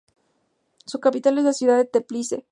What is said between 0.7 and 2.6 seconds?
Su capital es la ciudad de Teplice.